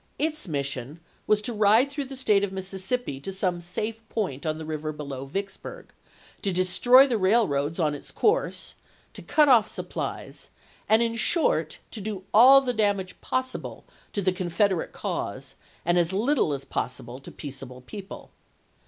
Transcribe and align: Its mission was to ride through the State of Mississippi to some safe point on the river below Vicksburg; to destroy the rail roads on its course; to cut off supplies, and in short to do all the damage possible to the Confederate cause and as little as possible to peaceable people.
Its 0.17 0.47
mission 0.47 0.99
was 1.27 1.43
to 1.43 1.53
ride 1.53 1.91
through 1.91 2.05
the 2.05 2.15
State 2.15 2.43
of 2.43 2.51
Mississippi 2.51 3.19
to 3.19 3.31
some 3.31 3.61
safe 3.61 4.01
point 4.09 4.47
on 4.47 4.57
the 4.57 4.65
river 4.65 4.91
below 4.91 5.25
Vicksburg; 5.27 5.93
to 6.41 6.51
destroy 6.51 7.05
the 7.05 7.19
rail 7.19 7.47
roads 7.47 7.79
on 7.79 7.93
its 7.93 8.09
course; 8.09 8.73
to 9.13 9.21
cut 9.21 9.47
off 9.47 9.67
supplies, 9.69 10.49
and 10.89 11.03
in 11.03 11.15
short 11.15 11.77
to 11.91 12.01
do 12.01 12.23
all 12.33 12.61
the 12.61 12.73
damage 12.73 13.21
possible 13.21 13.85
to 14.11 14.23
the 14.23 14.31
Confederate 14.33 14.91
cause 14.91 15.53
and 15.85 15.99
as 15.99 16.11
little 16.11 16.51
as 16.51 16.65
possible 16.65 17.19
to 17.19 17.31
peaceable 17.31 17.81
people. 17.81 18.31